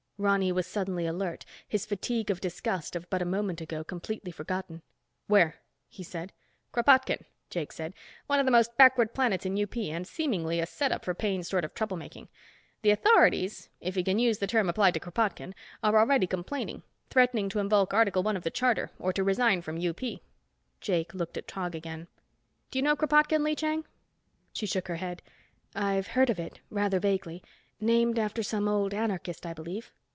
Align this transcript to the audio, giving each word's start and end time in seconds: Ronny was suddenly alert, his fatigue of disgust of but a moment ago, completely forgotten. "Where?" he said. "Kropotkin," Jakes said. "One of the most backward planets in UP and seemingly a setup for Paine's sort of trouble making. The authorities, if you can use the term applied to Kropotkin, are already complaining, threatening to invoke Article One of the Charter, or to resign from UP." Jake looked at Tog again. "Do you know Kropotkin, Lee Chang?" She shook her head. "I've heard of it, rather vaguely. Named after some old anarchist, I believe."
Ronny 0.23 0.51
was 0.51 0.67
suddenly 0.67 1.07
alert, 1.07 1.45
his 1.67 1.87
fatigue 1.87 2.29
of 2.29 2.39
disgust 2.39 2.95
of 2.95 3.09
but 3.09 3.23
a 3.23 3.25
moment 3.25 3.59
ago, 3.59 3.83
completely 3.83 4.31
forgotten. 4.31 4.83
"Where?" 5.25 5.55
he 5.89 6.03
said. 6.03 6.31
"Kropotkin," 6.71 7.25
Jakes 7.49 7.75
said. 7.77 7.95
"One 8.27 8.37
of 8.39 8.45
the 8.45 8.51
most 8.51 8.77
backward 8.77 9.15
planets 9.15 9.47
in 9.47 9.59
UP 9.59 9.75
and 9.77 10.05
seemingly 10.05 10.59
a 10.59 10.67
setup 10.67 11.03
for 11.03 11.15
Paine's 11.15 11.47
sort 11.49 11.65
of 11.65 11.73
trouble 11.73 11.97
making. 11.97 12.27
The 12.83 12.91
authorities, 12.91 13.69
if 13.79 13.97
you 13.97 14.03
can 14.03 14.19
use 14.19 14.37
the 14.37 14.45
term 14.45 14.69
applied 14.69 14.93
to 14.93 14.99
Kropotkin, 14.99 15.55
are 15.81 15.97
already 15.97 16.27
complaining, 16.27 16.83
threatening 17.09 17.49
to 17.49 17.57
invoke 17.57 17.91
Article 17.91 18.21
One 18.21 18.37
of 18.37 18.43
the 18.43 18.51
Charter, 18.51 18.91
or 18.99 19.11
to 19.13 19.23
resign 19.23 19.63
from 19.63 19.83
UP." 19.83 20.01
Jake 20.81 21.15
looked 21.15 21.35
at 21.37 21.47
Tog 21.47 21.73
again. 21.73 22.07
"Do 22.69 22.77
you 22.77 22.83
know 22.83 22.95
Kropotkin, 22.95 23.43
Lee 23.43 23.55
Chang?" 23.55 23.85
She 24.53 24.67
shook 24.67 24.87
her 24.87 24.97
head. 24.97 25.23
"I've 25.73 26.09
heard 26.09 26.29
of 26.29 26.39
it, 26.39 26.59
rather 26.69 26.99
vaguely. 26.99 27.41
Named 27.79 28.19
after 28.19 28.43
some 28.43 28.67
old 28.67 28.93
anarchist, 28.93 29.47
I 29.47 29.53
believe." 29.53 29.91